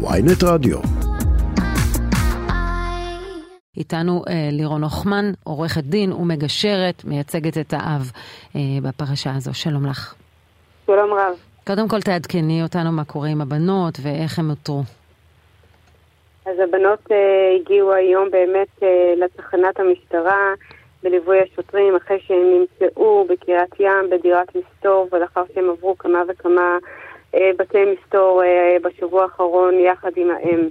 ויינט 0.00 0.42
רדיו. 0.44 0.78
איתנו 3.76 4.22
אה, 4.28 4.48
לירון 4.52 4.82
הוחמן, 4.82 5.24
עורכת 5.44 5.84
דין 5.84 6.12
ומגשרת, 6.12 7.04
מייצגת 7.04 7.58
את 7.58 7.72
האב 7.72 8.10
אה, 8.56 8.60
בפרשה 8.82 9.30
הזו. 9.36 9.54
שלום 9.54 9.86
לך. 9.86 10.14
שלום 10.86 11.12
רב. 11.12 11.34
קודם 11.66 11.88
כל 11.88 12.00
תעדכני 12.00 12.62
אותנו 12.62 12.92
מה 12.92 13.04
קורה 13.04 13.28
עם 13.28 13.40
הבנות 13.40 13.98
ואיך 14.02 14.38
הם 14.38 14.50
אותרו. 14.50 14.82
אז 16.46 16.58
הבנות 16.58 17.12
אה, 17.12 17.16
הגיעו 17.60 17.92
היום 17.92 18.30
באמת 18.30 18.82
אה, 18.82 19.14
לתחנת 19.16 19.80
המשטרה 19.80 20.54
בליווי 21.02 21.38
השוטרים 21.42 21.96
אחרי 21.96 22.20
שהם 22.20 22.46
נמצאו 22.60 23.26
בקריית 23.28 23.80
ים 23.80 24.10
בדירת 24.10 24.48
מסתור 24.56 25.08
ולאחר 25.12 25.42
שהם 25.54 25.70
עברו 25.70 25.98
כמה 25.98 26.22
וכמה 26.28 26.78
בתי 27.34 27.78
מסתור 27.84 28.42
אה, 28.44 28.76
בשבוע 28.82 29.22
האחרון 29.22 29.74
יחד 29.74 30.10
עם 30.16 30.30
האם. 30.30 30.68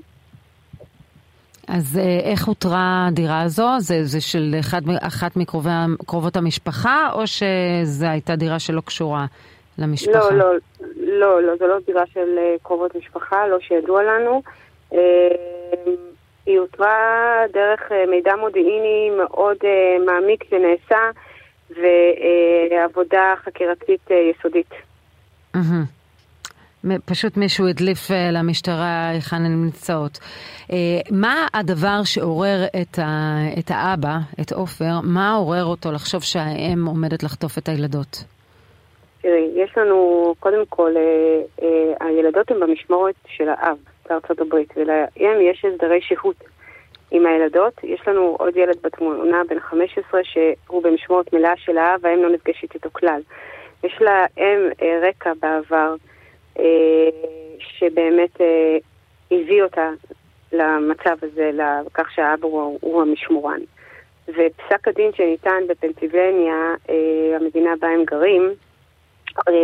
אז 1.67 1.97
אה, 1.97 2.31
איך 2.31 2.47
אותרה 2.47 3.05
הדירה 3.07 3.41
הזו? 3.41 3.67
זה, 3.79 4.03
זה 4.03 4.21
של 4.21 4.55
אחד, 4.59 4.81
אחת 5.01 5.35
מקרובות 5.35 6.35
המשפחה, 6.35 7.09
או 7.13 7.27
שזו 7.27 8.05
הייתה 8.05 8.35
דירה 8.35 8.59
שלא 8.59 8.81
קשורה 8.81 9.25
למשפחה? 9.77 10.19
לא, 10.19 10.37
לא, 10.37 10.53
לא, 10.97 11.41
לא, 11.41 11.55
זו 11.55 11.67
לא 11.67 11.77
דירה 11.85 12.03
של 12.13 12.37
אה, 12.37 12.55
קרובות 12.63 12.95
משפחה, 12.95 13.47
לא 13.47 13.59
שידוע 13.59 14.03
לנו. 14.03 14.41
אה, 14.93 14.99
היא 16.45 16.59
אותרה 16.59 16.95
דרך 17.53 17.91
מידע 18.09 18.35
מודיעיני 18.35 19.09
מאוד 19.17 19.57
מעמיק 20.05 20.43
שנעשה, 20.49 21.09
ועבודה 21.69 23.33
חקירתית 23.43 24.01
יסודית. 24.11 24.71
Mm-hmm. 25.55 25.96
פשוט 27.05 27.37
מישהו 27.37 27.67
הדליף 27.67 28.11
אה, 28.11 28.31
למשטרה 28.31 29.09
היכן 29.09 29.35
הן 29.35 29.63
נמצאות. 29.63 30.19
אה, 30.71 30.77
מה 31.11 31.47
הדבר 31.53 32.03
שעורר 32.03 32.65
את, 32.81 32.99
ה, 32.99 33.37
את 33.59 33.71
האבא, 33.71 34.17
את 34.41 34.51
עופר, 34.51 34.93
מה 35.03 35.33
עורר 35.33 35.65
אותו 35.65 35.91
לחשוב 35.91 36.23
שהאם 36.23 36.85
עומדת 36.85 37.23
לחטוף 37.23 37.57
את 37.57 37.69
הילדות? 37.69 38.23
תראי, 39.21 39.51
יש 39.55 39.77
לנו, 39.77 40.33
קודם 40.39 40.65
כל, 40.69 40.91
אה, 40.97 42.07
הילדות 42.07 42.51
הן 42.51 42.59
במשמורת 42.59 43.15
של 43.27 43.49
האב 43.49 43.77
בארצות 44.09 44.39
הברית, 44.39 44.73
ולאם 44.77 45.41
יש 45.51 45.65
הסדרי 45.65 46.01
שהות 46.01 46.43
עם 47.11 47.25
הילדות. 47.25 47.73
יש 47.83 48.07
לנו 48.07 48.35
עוד 48.39 48.57
ילד 48.57 48.77
בתמונה, 48.83 49.41
בן 49.49 49.59
15, 49.59 50.21
שהוא 50.23 50.83
במשמורת 50.83 51.33
מלאה 51.33 51.57
של 51.57 51.77
האב, 51.77 51.99
והאם 52.03 52.23
לא 52.23 52.29
נפגשת 52.29 52.75
איתו 52.75 52.89
כלל. 52.91 53.21
יש 53.83 54.01
לאם 54.01 54.69
רקע 55.07 55.31
בעבר. 55.41 55.95
אה, 56.59 57.09
שבאמת 57.59 58.41
אה, 58.41 58.77
הביא 59.31 59.63
אותה 59.63 59.89
למצב 60.51 61.17
הזה, 61.21 61.51
לכך 61.53 62.11
שהאבא 62.11 62.47
הוא, 62.47 63.01
המשמורן. 63.01 63.59
ופסק 64.27 64.87
הדין 64.87 65.11
שניתן 65.13 65.63
בפנסיבניה, 65.69 66.75
אה, 66.89 67.37
המדינה 67.39 67.73
בה 67.79 67.87
הם 67.87 68.03
גרים, 68.05 68.53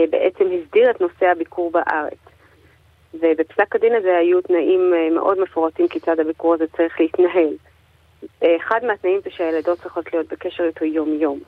בעצם 0.10 0.46
הסדיר 0.52 0.92
את 0.92 1.02
נושא 1.02 1.26
הביקור 1.26 1.72
בארץ. 1.72 2.18
ובפסק 3.14 3.76
הדין 3.76 3.96
הזה 3.96 4.18
היו 4.18 4.42
תנאים 4.42 4.94
מאוד 5.12 5.40
מפורטים 5.40 5.88
כיצד 5.88 6.20
הביקור 6.20 6.54
הזה 6.54 6.66
צריך 6.78 7.00
להתנהל. 7.00 7.54
אחד 8.40 8.80
מהתנאים 8.86 9.20
זה 9.24 9.30
שהילדות 9.30 9.80
צריכות 9.80 10.14
להיות 10.14 10.28
בקשר 10.34 10.64
איתו 10.64 10.86
יום-יום. 10.86 11.40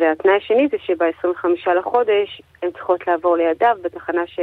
והתנאי 0.00 0.36
השני 0.36 0.68
זה 0.68 0.76
שב-25 0.78 1.70
לחודש 1.78 2.42
הן 2.62 2.70
צריכות 2.70 3.06
לעבור 3.06 3.36
לידיו 3.36 3.76
בתחנה 3.82 4.26
ש... 4.26 4.40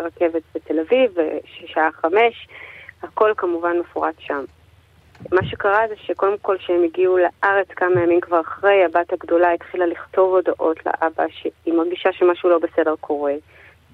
רכבת 0.00 0.42
בתל 0.54 0.80
אביב, 0.80 1.14
שעה 1.66 1.92
חמש, 1.92 2.48
הכל 3.02 3.32
כמובן 3.36 3.78
מפורט 3.78 4.14
שם. 4.18 4.44
מה 5.32 5.40
שקרה 5.44 5.88
זה 5.88 5.94
שקודם 5.96 6.38
כל 6.42 6.56
כשהם 6.58 6.82
הגיעו 6.84 7.18
לארץ 7.18 7.68
כמה 7.68 8.02
ימים 8.02 8.20
כבר 8.20 8.40
אחרי, 8.40 8.84
הבת 8.84 9.12
הגדולה 9.12 9.52
התחילה 9.52 9.86
לכתוב 9.86 10.34
הודעות 10.34 10.76
לאבא 10.86 11.24
שהיא 11.28 11.74
מרגישה 11.74 12.12
שמשהו 12.12 12.48
לא 12.48 12.58
בסדר 12.58 12.94
קורה, 13.00 13.34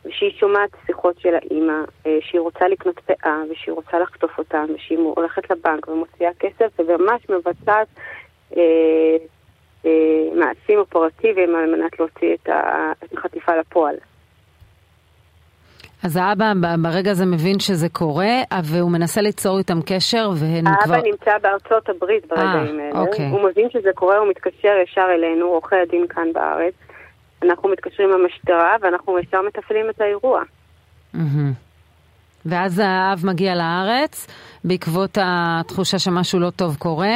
ושהיא 0.05 0.31
שומעת 0.31 0.71
שיחות 0.87 1.19
של 1.19 1.35
האימא, 1.35 1.81
אה, 2.07 2.19
שהיא 2.21 2.41
רוצה 2.41 2.69
לקנות 2.69 3.01
פאה, 3.01 3.43
ושהיא 3.51 3.75
רוצה 3.75 3.99
לחטוף 3.99 4.39
אותה, 4.39 4.65
ושהיא 4.75 4.99
הולכת 4.99 5.51
לבנק 5.51 5.89
ומוציאה 5.89 6.31
כסף, 6.41 6.71
וממש 6.79 7.31
מבצעת 7.31 7.89
אה, 8.57 9.17
מעשים 10.45 10.79
אופרטיביים 10.79 11.57
על 11.57 11.77
מנת 11.77 11.99
להוציא 11.99 12.35
את, 12.35 12.49
החטיפה 13.17 13.53
לפועל. 13.57 13.95
אז 16.05 16.17
האבא 16.17 16.53
ברגע 16.83 17.11
הזה 17.11 17.27
מבין 17.27 17.61
שזה 17.61 17.89
קורה, 17.89 18.35
והוא 18.65 18.91
מנסה 18.91 19.21
ליצור 19.21 19.59
איתם 19.59 19.81
קשר, 19.87 20.31
והן 20.35 20.67
האבא 20.67 20.85
כבר... 20.85 20.95
האבא 20.95 21.07
נמצא 21.07 21.39
בארצות 21.43 21.89
הברית 21.89 22.27
ברגעים 22.27 22.81
אה, 22.81 22.87
האלה. 22.87 22.99
אוקיי. 22.99 23.29
הוא 23.29 23.45
מבין 23.51 23.71
שזה 23.71 23.91
קורה, 23.95 24.19
הוא 24.19 24.29
מתקשר 24.29 24.75
ישר 24.83 25.07
אלינו, 25.15 25.47
עורכי 25.47 25.77
הדין 25.77 26.07
כאן 26.09 26.33
בארץ. 26.33 26.75
אנחנו 27.43 27.69
מתקשרים 27.69 28.11
למשטרה, 28.11 28.77
ואנחנו 28.81 29.19
ישר 29.19 29.43
מתפעלים 29.43 29.91
את 29.91 30.01
האירוע. 30.01 30.43
ואז 32.47 32.79
האב 32.85 33.27
מגיע 33.27 33.55
לארץ, 33.55 34.27
בעקבות 34.65 35.19
התחושה 35.21 35.99
שמשהו 35.99 36.41
לא 36.41 36.51
טוב 36.51 36.77
קורה. 36.77 37.15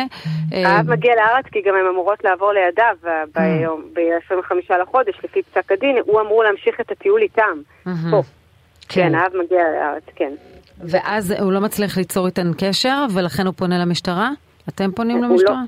האב 0.53 0.91
מגיע 0.91 1.15
לארץ 1.15 1.45
כי 1.53 1.63
גם 1.67 1.75
הן 1.75 1.87
אמורות 1.87 2.25
לעבור 2.25 2.53
לידיו 2.53 2.97
ביום, 3.35 3.83
ב-25 3.93 4.77
לחודש, 4.83 5.15
לפי 5.25 5.43
פסק 5.43 5.73
הדין, 5.73 5.97
הוא 6.07 6.21
אמור 6.21 6.45
להמשיך 6.45 6.81
את 6.81 6.91
הטיול 6.91 7.23
איתם. 7.23 7.59
פה. 7.85 8.23
כן, 8.89 9.03
כן, 9.03 9.15
האב 9.15 9.33
מגיע 9.45 9.63
לארץ, 9.75 10.03
כן. 10.17 10.33
ואז 10.79 11.31
הוא 11.31 11.53
לא 11.53 11.61
מצליח 11.61 11.97
ליצור 11.97 12.27
איתן 12.27 12.51
קשר, 12.59 13.07
ולכן 13.15 13.47
הוא 13.47 13.55
פונה 13.57 13.79
למשטרה? 13.79 14.31
אתם 14.69 14.93
פונים 14.93 15.23
למשטרה? 15.23 15.63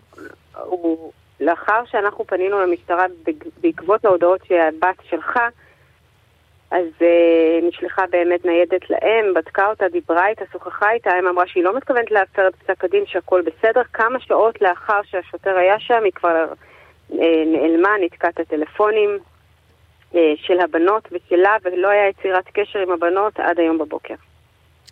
לא, 0.57 0.63
הוא, 0.65 1.13
לאחר 1.41 1.83
שאנחנו 1.91 2.27
פנינו 2.27 2.61
למשטרה 2.61 3.05
בעקבות 3.61 4.05
ההודעות 4.05 4.41
שהבת 4.49 4.97
שלחה, 5.11 5.49
אז 6.71 6.87
uh, 6.99 7.69
נשלחה 7.69 8.03
באמת 8.11 8.45
ניידת 8.45 8.91
לאם, 8.91 9.35
בדקה 9.35 9.67
אותה, 9.67 9.89
דיברה 9.89 10.29
איתה, 10.29 10.45
שוחחה 10.53 10.91
איתה, 10.91 11.11
האם 11.11 11.27
אמרה 11.27 11.47
שהיא 11.47 11.65
לא 11.65 11.77
מתכוונת 11.77 12.11
להפר 12.11 12.49
את 12.49 12.55
פסק 12.55 12.85
הדין, 12.85 13.05
שהכל 13.07 13.43
בסדר. 13.43 13.83
כמה 13.93 14.21
שעות 14.21 14.63
לאחר 14.63 15.01
שהשוטר 15.05 15.57
היה 15.57 15.81
שם, 15.81 16.01
היא 16.05 16.13
כבר 16.13 16.45
uh, 17.11 17.15
נעלמה, 17.47 17.89
ניתקה 18.01 18.29
את 18.29 18.41
הטלפונים, 18.41 19.19
אה, 20.15 20.33
של 20.37 20.61
הבנות 20.61 21.09
ושלה, 21.13 21.57
ולא 21.65 21.89
היה 21.89 22.09
יצירת 22.09 22.45
קשר 22.53 22.79
עם 22.79 22.91
הבנות 22.93 23.41
עד 23.41 23.59
היום 23.59 23.79
בבוקר. 23.79 24.15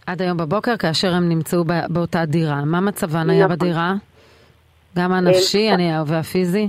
עד 0.06 0.22
היום 0.22 0.36
בבוקר, 0.36 0.76
כאשר 0.76 1.08
הם 1.08 1.28
נמצאו 1.28 1.64
באותה 1.88 2.24
דירה. 2.24 2.64
מה 2.64 2.80
מצבן 2.80 3.30
היה 3.30 3.44
נכון. 3.44 3.56
בדירה? 3.56 3.92
גם 4.98 5.12
הנפשי 5.12 5.68
והפיזי? 6.06 6.68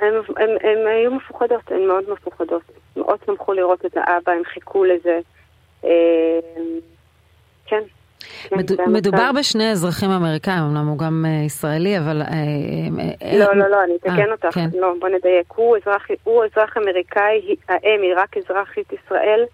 הן 0.00 0.86
היו 0.86 1.10
מפוחדות, 1.10 1.70
הן 1.70 1.86
מאוד 1.86 2.04
מפוחדות. 2.12 2.62
מאוד 3.06 3.18
שמחו 3.26 3.52
לראות 3.52 3.86
את 3.86 3.96
האבא, 3.96 4.32
הם 4.32 4.44
חיכו 4.44 4.84
לזה. 4.84 5.18
אה, 5.84 5.90
כן. 7.66 7.82
כן, 8.48 8.56
מדובר 8.86 9.30
בשני 9.38 9.72
אזרחים 9.72 10.10
אמריקאים, 10.10 10.62
אמנם 10.62 10.86
הוא 10.86 10.98
גם 10.98 11.24
אה, 11.28 11.44
ישראלי, 11.44 11.98
אבל... 11.98 12.22
אה, 12.22 13.38
לא, 13.38 13.56
לא, 13.56 13.70
לא, 13.70 13.84
אני 13.84 13.96
אתקן 13.96 14.32
אותך. 14.32 14.54
כן. 14.54 14.68
לא, 14.74 14.94
בוא 15.00 15.08
נדייק. 15.08 15.52
הוא 16.24 16.44
אזרח 16.44 16.76
אמריקאי, 16.76 17.56
האם 17.68 18.02
היא 18.02 18.12
רק 18.16 18.36
אזרחית 18.36 18.92
ישראל, 18.92 19.44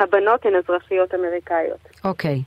הבנות 0.00 0.46
הן 0.46 0.52
אזרחיות 0.54 1.14
אמריקאיות. 1.14 1.88
אוקיי. 2.04 2.42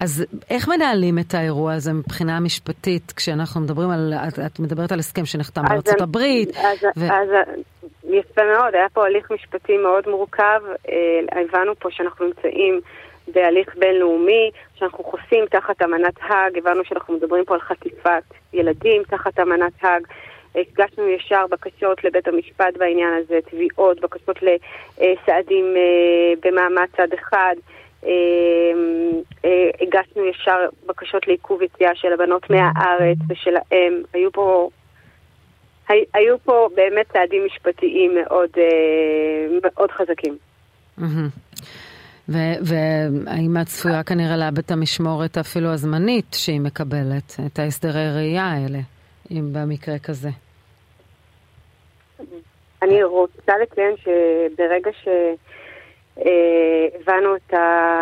אז 0.00 0.24
איך 0.50 0.68
מנהלים 0.68 1.18
את 1.18 1.34
האירוע 1.34 1.72
הזה 1.72 1.92
מבחינה 1.92 2.40
משפטית, 2.40 3.12
כשאנחנו 3.16 3.60
מדברים 3.60 3.90
על... 3.90 4.14
את 4.46 4.60
מדברת 4.60 4.92
על 4.92 4.98
הסכם 4.98 5.24
שנחתם 5.24 5.62
בארצות 5.68 6.00
הברית. 6.00 6.56
אז 6.96 7.28
יפה 8.14 8.42
מאוד, 8.44 8.74
היה 8.74 8.88
פה 8.88 9.06
הליך 9.06 9.30
משפטי 9.30 9.76
מאוד 9.76 10.08
מורכב. 10.08 10.60
הבנו 11.32 11.74
פה 11.78 11.90
שאנחנו 11.90 12.26
נמצאים... 12.26 12.80
בהליך 13.28 13.76
בינלאומי, 13.76 14.50
שאנחנו 14.74 15.04
חוסים 15.04 15.46
תחת 15.50 15.82
אמנת 15.82 16.14
האג, 16.20 16.58
הבנו 16.58 16.84
שאנחנו 16.84 17.14
מדברים 17.14 17.44
פה 17.44 17.54
על 17.54 17.60
חטיפת 17.60 18.22
ילדים 18.52 19.02
תחת 19.02 19.40
אמנת 19.40 19.72
האג. 19.82 20.06
הגשנו 20.54 21.08
ישר 21.08 21.44
בקשות 21.50 22.04
לבית 22.04 22.28
המשפט 22.28 22.76
בעניין 22.76 23.14
הזה, 23.14 23.38
תביעות, 23.50 24.00
בקשות 24.00 24.36
לסעדים 24.42 25.76
אה, 25.76 26.32
במעמד 26.42 26.86
צד 26.96 27.12
אחד. 27.12 27.54
אה, 28.04 28.10
אה, 29.44 29.70
הגשנו 29.80 30.26
ישר 30.26 30.66
בקשות 30.86 31.28
לעיכוב 31.28 31.62
יציאה 31.62 31.94
של 31.94 32.12
הבנות 32.12 32.50
מהארץ 32.50 33.18
ושל 33.28 33.56
האם. 33.56 34.02
היו 34.12 34.32
פה, 34.32 34.68
היו 35.88 36.38
פה 36.44 36.68
באמת 36.74 37.12
צעדים 37.12 37.46
משפטיים 37.46 38.14
מאוד, 38.14 38.50
מאוד 39.62 39.90
חזקים. 39.90 40.38
והאם 42.60 43.56
את 43.62 43.66
צפויה 43.66 44.02
כנראה 44.02 44.36
לאבד 44.36 44.58
את 44.58 44.70
המשמורת 44.70 45.38
אפילו 45.38 45.68
הזמנית 45.68 46.26
שהיא 46.34 46.60
מקבלת, 46.60 47.36
את 47.46 47.58
ההסדרי 47.58 48.10
ראייה 48.14 48.44
האלה, 48.44 48.78
אם 49.30 49.52
במקרה 49.52 49.98
כזה? 49.98 50.28
אני 52.82 53.02
רוצה 53.02 53.52
לציין 53.62 53.94
שברגע 53.96 54.90
ש... 54.92 55.08
הבנו 56.16 57.34
ה... 57.52 57.58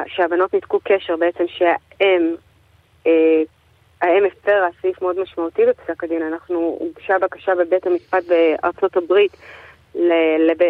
שהבנות 0.07 0.55
ניתקו 0.55 0.79
קשר 0.85 1.17
בעצם 1.17 1.45
שהאם, 1.49 2.35
האם 4.03 4.25
הפרה 4.25 4.69
סעיף 4.83 5.03
מאוד 5.03 5.21
משמעותי 5.21 5.63
בפסק 5.67 6.05
הדין. 6.05 6.23
אנחנו, 6.23 6.77
הוגשה 6.81 7.19
בקשה 7.19 7.55
בבית 7.55 7.87
המשפט 7.87 8.25
בארצות 8.29 8.97
הברית 8.97 9.37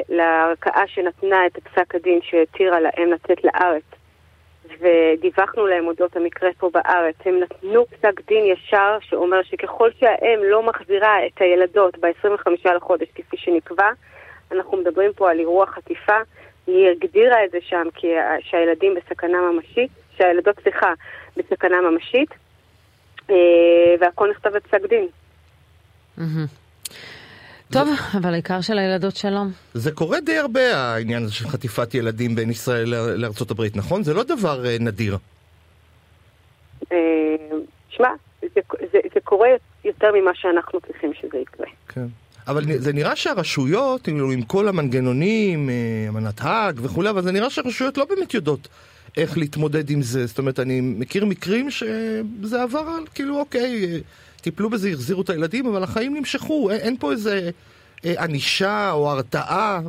לערכאה 0.08 0.86
שנתנה 0.86 1.46
את 1.46 1.58
פסק 1.58 1.94
הדין 1.94 2.20
שהתירה 2.22 2.80
לאם 2.80 3.12
לצאת 3.12 3.44
לארץ 3.44 3.82
ודיווחנו 4.78 5.66
להם 5.66 5.86
אודות 5.86 6.16
המקרה 6.16 6.50
פה 6.58 6.70
בארץ. 6.70 7.14
הם 7.24 7.40
נתנו 7.40 7.86
פסק 7.86 8.20
דין 8.28 8.44
ישר 8.44 8.98
שאומר 9.00 9.42
שככל 9.42 9.90
שהאם 10.00 10.40
לא 10.42 10.62
מחזירה 10.62 11.26
את 11.26 11.40
הילדות 11.40 11.98
ב-25 11.98 12.72
לחודש 12.76 13.08
כפי 13.14 13.36
שנקבע, 13.36 13.90
אנחנו 14.52 14.76
מדברים 14.76 15.12
פה 15.12 15.30
על 15.30 15.38
אירוע 15.38 15.66
חטיפה, 15.66 16.18
היא 16.66 16.88
הגדירה 16.88 17.44
את 17.44 17.50
זה 17.50 17.58
שם 17.60 17.86
כי 17.94 18.06
שהילדים 18.40 18.94
בסכנה 18.94 19.38
ממשית, 19.40 19.90
שהילדות, 20.16 20.60
סליחה, 20.62 20.92
בסכנה 21.36 21.80
ממשית, 21.80 22.30
והכל 24.00 24.30
נכתב 24.30 24.50
בפסק 24.50 24.80
דין. 24.88 25.08
טוב, 27.72 27.88
אבל 28.18 28.32
העיקר 28.32 28.60
של 28.60 28.78
הילדות 28.78 29.16
שלום. 29.16 29.50
זה 29.74 29.92
קורה 29.92 30.20
די 30.20 30.38
הרבה, 30.38 30.76
העניין 30.76 31.22
הזה 31.22 31.32
של 31.34 31.48
חטיפת 31.48 31.94
ילדים 31.94 32.34
בין 32.34 32.50
ישראל 32.50 32.88
לארצות 33.16 33.50
הברית, 33.50 33.76
נכון? 33.76 34.02
זה 34.02 34.14
לא 34.14 34.22
דבר 34.22 34.66
אה, 34.66 34.76
נדיר. 34.80 35.18
אה, 36.92 36.98
שמע, 37.88 38.08
זה, 38.42 38.60
זה, 38.92 38.98
זה 39.14 39.20
קורה 39.24 39.48
יותר 39.84 40.06
ממה 40.14 40.30
שאנחנו 40.34 40.80
צריכים 40.80 41.12
שזה 41.14 41.38
יקרה. 41.38 41.66
כן. 41.88 42.06
אבל 42.48 42.64
זה 42.78 42.92
נראה 42.92 43.16
שהרשויות, 43.16 44.08
עם 44.08 44.42
כל 44.42 44.68
המנגנונים, 44.68 45.70
אה, 45.70 45.74
אמנת 46.08 46.40
האג 46.40 46.80
וכולי, 46.82 47.10
אבל 47.10 47.22
זה 47.22 47.32
נראה 47.32 47.50
שהרשויות 47.50 47.98
לא 47.98 48.04
באמת 48.04 48.34
יודעות 48.34 48.68
איך 49.16 49.38
להתמודד 49.38 49.90
עם 49.90 50.02
זה. 50.02 50.26
זאת 50.26 50.38
אומרת, 50.38 50.60
אני 50.60 50.80
מכיר 50.80 51.24
מקרים 51.24 51.70
שזה 51.70 52.62
עבר 52.62 52.78
על, 52.78 53.04
כאילו, 53.14 53.38
אוקיי, 53.40 54.00
טיפלו 54.40 54.70
בזה, 54.70 54.88
החזירו 54.88 55.22
את 55.22 55.30
הילדים, 55.30 55.66
אבל 55.66 55.82
החיים 55.82 56.16
נמשכו, 56.16 56.70
אין, 56.70 56.80
אין 56.80 56.96
פה 57.00 57.12
איזה 57.12 57.50
אה, 58.04 58.24
ענישה 58.24 58.90
או 58.92 59.10
הרתעה. 59.10 59.80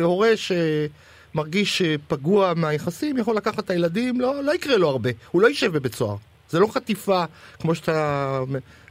הורה 0.00 0.30
שמרגיש 0.36 1.82
פגוע 2.08 2.52
מהיחסים 2.56 3.18
יכול 3.18 3.36
לקחת 3.36 3.58
את 3.58 3.70
הילדים, 3.70 4.20
לא, 4.20 4.44
לא 4.44 4.54
יקרה 4.54 4.76
לו 4.76 4.88
הרבה, 4.88 5.10
הוא 5.30 5.42
לא 5.42 5.48
יישב 5.48 5.72
בבית 5.72 5.94
סוהר. 5.94 6.16
זה 6.50 6.58
לא 6.58 6.66
חטיפה, 6.66 7.24
כמו 7.60 7.74
שאתה... 7.74 8.40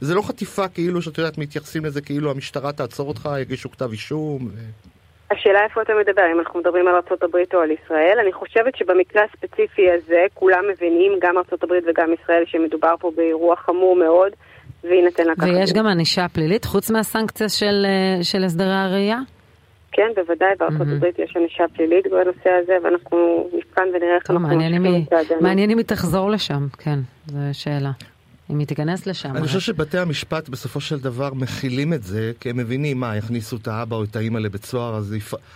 זה 0.00 0.14
לא 0.14 0.22
חטיפה 0.22 0.68
כאילו 0.68 1.02
שאת 1.02 1.18
יודעת, 1.18 1.38
מתייחסים 1.38 1.84
לזה 1.84 2.00
כאילו 2.00 2.30
המשטרה 2.30 2.72
תעצור 2.72 3.08
אותך, 3.08 3.28
יגישו 3.40 3.70
כתב 3.70 3.90
אישום. 3.90 4.50
ו... 4.54 4.58
השאלה 5.32 5.64
איפה 5.64 5.82
אתה 5.82 5.92
מדבר, 6.00 6.22
אם 6.32 6.40
אנחנו 6.40 6.60
מדברים 6.60 6.88
על 6.88 6.94
ארה"ב 6.94 7.36
או 7.54 7.60
על 7.60 7.70
ישראל. 7.70 8.16
אני 8.22 8.32
חושבת 8.32 8.76
שבמקרה 8.76 9.22
הספציפי 9.24 9.90
הזה 9.90 10.22
כולם 10.34 10.64
מבינים, 10.72 11.12
גם 11.22 11.34
ארה"ב 11.38 11.72
וגם 11.86 12.12
ישראל, 12.12 12.42
שמדובר 12.46 12.94
פה 13.00 13.10
באירוע 13.16 13.56
חמור 13.56 13.96
מאוד. 13.96 14.32
ויינתן 14.84 15.26
לקחת. 15.26 15.48
ויש 15.48 15.72
גם 15.72 15.86
ענישה 15.86 16.28
פלילית, 16.28 16.64
חוץ 16.64 16.90
מהסנקציה 16.90 17.48
של, 17.48 17.86
אה, 17.86 18.24
של 18.24 18.44
הסדרי 18.44 18.74
הראייה? 18.74 19.18
כן, 19.92 20.08
בוודאי, 20.16 20.48
בארצות 20.58 20.80
mm-hmm. 20.80 20.96
הברית 20.96 21.18
יש 21.18 21.36
ענישה 21.36 21.64
פלילית 21.74 22.06
בנושא 22.06 22.50
הזה, 22.62 22.72
ואנחנו 22.84 23.48
נבחן 23.52 23.88
ונראה 23.94 24.14
איך 24.14 24.30
אנחנו 24.30 24.48
ממשיכים 24.48 24.86
את 25.20 25.26
זה. 25.28 25.34
מעניין 25.40 25.70
אם 25.70 25.78
היא 25.78 25.86
תחזור 25.86 26.30
לשם, 26.30 26.66
כן, 26.78 26.98
זו 27.26 27.38
שאלה. 27.52 27.90
אם 28.52 28.58
היא 28.58 28.66
תיכנס 28.66 29.06
לשם. 29.06 29.36
אני 29.36 29.46
חושב 29.46 29.60
שבתי 29.60 29.98
המשפט 29.98 30.48
בסופו 30.48 30.80
של 30.80 30.98
דבר 30.98 31.34
מכילים 31.34 31.92
את 31.92 32.02
זה, 32.02 32.32
כי 32.40 32.50
הם 32.50 32.56
מבינים 32.56 33.00
מה, 33.00 33.16
יכניסו 33.16 33.56
את 33.56 33.68
האבא 33.68 33.96
או 33.96 34.04
את 34.04 34.16
האימא 34.16 34.38
לבית 34.38 34.64
סוהר, 34.64 34.96
אז 34.96 35.14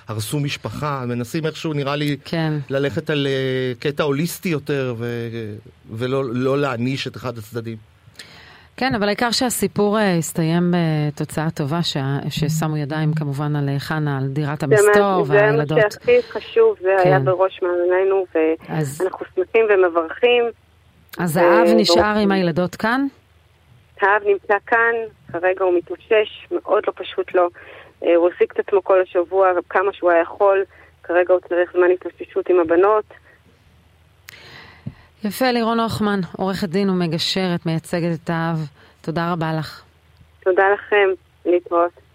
הרסו 0.09 0.41
משפחה, 0.41 1.05
מנסים 1.07 1.47
איכשהו, 1.47 1.73
נראה 1.73 1.97
לי, 1.97 2.17
כן. 2.25 2.53
ללכת 2.71 3.11
על 3.11 3.27
אה, 3.27 3.73
קטע 3.79 4.03
הוליסטי 4.03 4.49
יותר, 4.49 4.95
ו... 4.99 5.29
ולא 5.91 6.25
לא 6.25 6.59
להעניש 6.59 7.07
את 7.07 7.17
אחד 7.17 7.39
הצדדים. 7.39 7.77
כן, 8.77 8.95
אבל 8.95 9.07
העיקר 9.07 9.31
שהסיפור 9.31 9.99
הסתיים 9.99 10.75
אה, 10.75 10.81
בתוצאה 11.09 11.51
טובה, 11.51 11.83
ש... 11.83 11.97
ששמו 12.31 12.77
ידיים 12.77 13.15
כמובן 13.15 13.57
על 13.57 13.69
חנה, 13.79 14.19
על 14.19 14.27
דירת 14.27 14.63
המסתור 14.63 15.25
והילדות. 15.27 15.69
זה 15.69 15.75
מה 15.75 15.91
שהכי 15.91 16.23
חשוב, 16.31 16.77
זה 16.81 16.97
כן. 17.03 17.09
היה 17.09 17.19
בראש 17.19 17.61
מעלינו, 17.63 18.25
ואנחנו 18.35 19.27
שמחים 19.35 19.67
ומברכים. 19.71 20.45
אז 21.19 21.37
האב 21.37 21.69
נשאר 21.77 22.17
עם 22.23 22.33
הילדות 22.33 22.77
כאן? 22.77 23.07
האב 24.01 24.23
נמצא 24.27 24.55
כאן, 24.67 24.95
כרגע 25.33 25.65
הוא 25.65 25.79
מתאושש, 25.79 26.47
מאוד 26.51 26.83
לא 26.87 26.93
פשוט 26.97 27.35
לו. 27.35 27.49
אה, 28.05 28.17
הוא 28.17 28.29
העסיק 28.29 28.53
את 28.53 28.59
עצמו 28.59 28.85
כל 28.85 29.01
השבוע 29.01 29.49
כמה 29.69 29.93
שהוא 29.93 30.11
היה 30.11 30.23
יכול, 30.23 30.65
כרגע 31.03 31.33
הוא 31.35 31.41
צריך 31.49 31.73
זמן 31.73 31.87
התאוששות 31.95 32.49
עם 32.49 32.61
הבנות. 32.61 33.05
יפה, 35.25 35.51
לירון 35.51 35.81
הוכמן, 35.81 36.21
עורכת 36.39 36.69
דין 36.69 36.91
ומגשרת, 36.91 37.67
מייצגת 37.67 38.19
את 38.25 38.31
האב. 38.31 38.59
תודה 39.01 39.33
רבה 39.33 39.53
לך. 39.59 39.83
תודה 40.45 40.65
לכם, 40.75 41.09
להתראות. 41.45 42.06